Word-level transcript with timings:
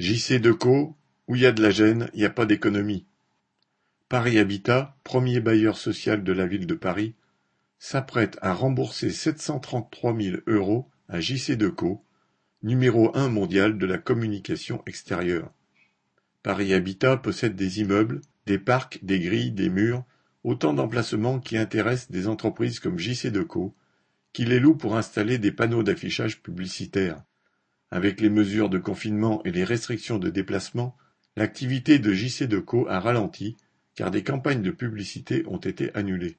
J-C 0.00 0.40
Decaux, 0.40 0.96
où 1.28 1.36
y 1.36 1.46
a 1.46 1.52
de 1.52 1.62
la 1.62 1.70
gêne, 1.70 2.10
y 2.14 2.24
a 2.24 2.30
pas 2.30 2.46
d'économie. 2.46 3.06
Paris 4.08 4.40
Habitat, 4.40 4.96
premier 5.04 5.38
bailleur 5.38 5.76
social 5.76 6.24
de 6.24 6.32
la 6.32 6.46
ville 6.46 6.66
de 6.66 6.74
Paris, 6.74 7.14
s'apprête 7.78 8.36
à 8.42 8.54
rembourser 8.54 9.10
sept 9.10 9.40
cent 9.40 9.60
trente-trois 9.60 10.12
mille 10.12 10.42
euros 10.48 10.90
à 11.08 11.20
J-C 11.20 11.54
Decaux, 11.54 12.04
numéro 12.64 13.16
un 13.16 13.28
mondial 13.28 13.78
de 13.78 13.86
la 13.86 13.98
communication 13.98 14.82
extérieure. 14.86 15.52
Paris 16.42 16.74
Habitat 16.74 17.18
possède 17.18 17.54
des 17.54 17.80
immeubles, 17.80 18.20
des 18.46 18.58
parcs, 18.58 18.98
des 19.04 19.20
grilles, 19.20 19.52
des 19.52 19.70
murs, 19.70 20.04
autant 20.42 20.74
d'emplacements 20.74 21.38
qui 21.38 21.56
intéressent 21.56 22.10
des 22.10 22.26
entreprises 22.26 22.80
comme 22.80 22.98
J-C 22.98 23.30
Decaux, 23.30 23.72
qui 24.32 24.44
les 24.44 24.58
louent 24.58 24.76
pour 24.76 24.96
installer 24.96 25.38
des 25.38 25.52
panneaux 25.52 25.84
d'affichage 25.84 26.42
publicitaire. 26.42 27.22
Avec 27.90 28.20
les 28.20 28.30
mesures 28.30 28.70
de 28.70 28.78
confinement 28.78 29.42
et 29.44 29.52
les 29.52 29.64
restrictions 29.64 30.18
de 30.18 30.30
déplacement, 30.30 30.96
l'activité 31.36 31.98
de 31.98 32.12
J.C. 32.12 32.46
Decaux 32.46 32.88
a 32.88 33.00
ralenti 33.00 33.56
car 33.94 34.10
des 34.10 34.24
campagnes 34.24 34.62
de 34.62 34.70
publicité 34.70 35.44
ont 35.46 35.58
été 35.58 35.94
annulées. 35.94 36.38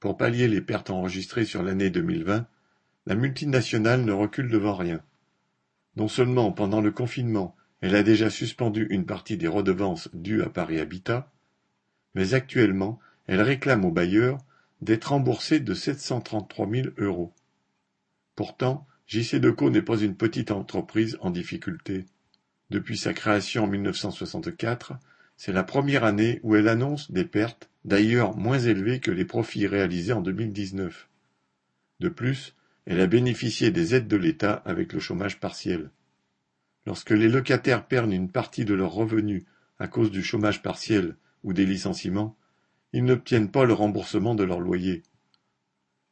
Pour 0.00 0.16
pallier 0.16 0.46
les 0.46 0.60
pertes 0.60 0.90
enregistrées 0.90 1.44
sur 1.44 1.62
l'année 1.62 1.90
2020, 1.90 2.46
la 3.06 3.14
multinationale 3.14 4.04
ne 4.04 4.12
recule 4.12 4.48
devant 4.48 4.74
rien. 4.74 5.02
Non 5.96 6.08
seulement 6.08 6.52
pendant 6.52 6.80
le 6.80 6.92
confinement, 6.92 7.56
elle 7.80 7.96
a 7.96 8.02
déjà 8.02 8.30
suspendu 8.30 8.86
une 8.90 9.06
partie 9.06 9.36
des 9.36 9.48
redevances 9.48 10.08
dues 10.12 10.42
à 10.42 10.48
Paris 10.48 10.78
Habitat, 10.78 11.32
mais 12.14 12.34
actuellement, 12.34 13.00
elle 13.26 13.42
réclame 13.42 13.84
aux 13.84 13.90
bailleurs 13.90 14.38
d'être 14.80 15.10
remboursés 15.10 15.60
de 15.60 15.74
733 15.74 16.70
000 16.70 16.88
euros. 16.98 17.32
Pourtant, 18.36 18.86
JC 19.08 19.36
Decaux 19.36 19.70
n'est 19.70 19.80
pas 19.80 19.98
une 19.98 20.14
petite 20.14 20.50
entreprise 20.50 21.16
en 21.22 21.30
difficulté. 21.30 22.04
Depuis 22.68 22.98
sa 22.98 23.14
création 23.14 23.64
en 23.64 23.66
1964, 23.66 24.92
c'est 25.38 25.52
la 25.52 25.64
première 25.64 26.04
année 26.04 26.40
où 26.42 26.56
elle 26.56 26.68
annonce 26.68 27.10
des 27.10 27.24
pertes, 27.24 27.70
d'ailleurs 27.86 28.36
moins 28.36 28.58
élevées 28.58 29.00
que 29.00 29.10
les 29.10 29.24
profits 29.24 29.66
réalisés 29.66 30.12
en 30.12 30.20
2019. 30.20 31.08
De 32.00 32.08
plus, 32.10 32.54
elle 32.84 33.00
a 33.00 33.06
bénéficié 33.06 33.70
des 33.70 33.94
aides 33.94 34.08
de 34.08 34.16
l'État 34.18 34.52
avec 34.66 34.92
le 34.92 35.00
chômage 35.00 35.40
partiel. 35.40 35.90
Lorsque 36.84 37.10
les 37.10 37.28
locataires 37.28 37.86
perdent 37.86 38.12
une 38.12 38.30
partie 38.30 38.66
de 38.66 38.74
leurs 38.74 38.92
revenus 38.92 39.44
à 39.78 39.88
cause 39.88 40.10
du 40.10 40.22
chômage 40.22 40.60
partiel 40.60 41.16
ou 41.44 41.54
des 41.54 41.64
licenciements, 41.64 42.36
ils 42.92 43.04
n'obtiennent 43.04 43.50
pas 43.50 43.64
le 43.64 43.72
remboursement 43.72 44.34
de 44.34 44.44
leur 44.44 44.60
loyer. 44.60 45.02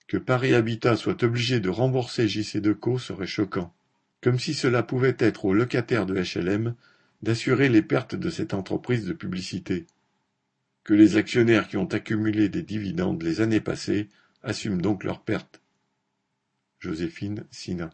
Que 0.06 0.16
Paris 0.16 0.54
Habitat 0.54 0.96
soit 0.96 1.22
obligé 1.24 1.58
de 1.58 1.68
rembourser 1.68 2.28
JC 2.28 2.58
Decaux 2.58 2.98
serait 2.98 3.26
choquant, 3.26 3.74
comme 4.22 4.38
si 4.38 4.54
cela 4.54 4.82
pouvait 4.82 5.16
être 5.18 5.44
aux 5.44 5.54
locataires 5.54 6.06
de 6.06 6.14
HLM 6.14 6.74
d'assurer 7.22 7.68
les 7.68 7.82
pertes 7.82 8.14
de 8.14 8.30
cette 8.30 8.54
entreprise 8.54 9.04
de 9.04 9.12
publicité. 9.12 9.86
Que 10.84 10.94
les 10.94 11.16
actionnaires 11.16 11.66
qui 11.66 11.76
ont 11.76 11.86
accumulé 11.92 12.48
des 12.48 12.62
dividendes 12.62 13.22
les 13.22 13.40
années 13.40 13.60
passées 13.60 14.08
assument 14.44 14.80
donc 14.80 15.02
leurs 15.02 15.22
pertes. 15.22 15.60
Joséphine 16.78 17.44
Sina 17.50 17.90